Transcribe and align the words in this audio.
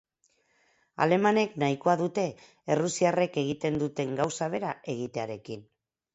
Alemanek 1.05 1.53
nahikoa 1.63 1.95
dute 1.99 2.23
errusiarrek 2.77 3.39
egiten 3.43 3.79
duten 3.85 4.19
gauza 4.23 4.51
bera 4.57 4.75
egitearekin. 4.97 5.65